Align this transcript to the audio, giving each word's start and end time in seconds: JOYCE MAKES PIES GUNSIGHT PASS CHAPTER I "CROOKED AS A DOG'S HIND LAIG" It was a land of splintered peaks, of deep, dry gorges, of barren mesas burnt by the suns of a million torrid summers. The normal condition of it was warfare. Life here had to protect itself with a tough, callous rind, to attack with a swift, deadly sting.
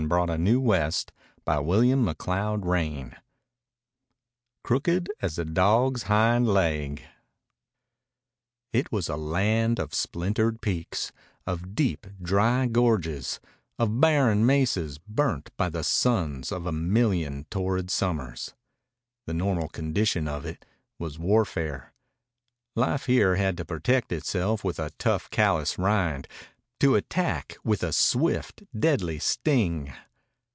JOYCE 0.09 0.35
MAKES 0.39 1.05
PIES 1.45 1.61
GUNSIGHT 1.61 2.05
PASS 2.05 2.15
CHAPTER 2.17 2.75
I 2.75 3.15
"CROOKED 4.63 5.09
AS 5.21 5.37
A 5.37 5.45
DOG'S 5.45 6.03
HIND 6.03 6.47
LAIG" 6.47 7.03
It 8.73 8.91
was 8.91 9.07
a 9.07 9.15
land 9.15 9.77
of 9.79 9.93
splintered 9.93 10.59
peaks, 10.59 11.11
of 11.45 11.75
deep, 11.75 12.07
dry 12.19 12.65
gorges, 12.65 13.39
of 13.77 14.01
barren 14.01 14.43
mesas 14.43 14.97
burnt 14.97 15.51
by 15.55 15.69
the 15.69 15.83
suns 15.83 16.51
of 16.51 16.65
a 16.65 16.71
million 16.71 17.45
torrid 17.51 17.91
summers. 17.91 18.55
The 19.27 19.35
normal 19.35 19.69
condition 19.69 20.27
of 20.27 20.45
it 20.47 20.65
was 20.97 21.19
warfare. 21.19 21.93
Life 22.75 23.05
here 23.05 23.35
had 23.35 23.55
to 23.57 23.65
protect 23.65 24.11
itself 24.11 24.63
with 24.63 24.79
a 24.79 24.89
tough, 24.97 25.29
callous 25.29 25.77
rind, 25.77 26.27
to 26.79 26.95
attack 26.95 27.57
with 27.63 27.83
a 27.83 27.93
swift, 27.93 28.63
deadly 28.77 29.19
sting. 29.19 29.93